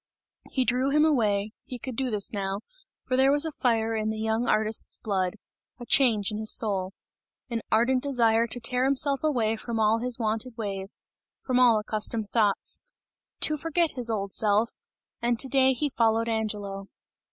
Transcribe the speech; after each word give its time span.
He 0.49 0.65
drew 0.65 0.89
him 0.89 1.05
away, 1.05 1.51
he 1.63 1.77
could 1.77 1.95
do 1.95 2.09
this 2.09 2.33
now, 2.33 2.61
for 3.07 3.15
there 3.15 3.31
was 3.31 3.45
a 3.45 3.51
fire 3.51 3.95
in 3.95 4.09
the 4.09 4.17
young 4.17 4.47
artist's 4.47 4.97
blood, 4.97 5.35
a 5.79 5.85
change 5.85 6.31
in 6.31 6.39
his 6.39 6.51
soul; 6.51 6.91
an 7.51 7.61
ardent 7.71 8.01
desire 8.01 8.47
to 8.47 8.59
tear 8.59 8.85
himself 8.85 9.23
away 9.23 9.55
from 9.57 9.79
all 9.79 9.99
his 9.99 10.17
wonted 10.17 10.57
ways, 10.57 10.97
from 11.43 11.59
all 11.59 11.77
accustomed 11.77 12.29
thoughts; 12.29 12.81
to 13.41 13.57
forget 13.57 13.91
his 13.91 14.09
old 14.09 14.33
self 14.33 14.71
and 15.21 15.39
to 15.39 15.47
day 15.47 15.71
he 15.71 15.87
followed 15.87 16.27
Angelo. 16.27 16.87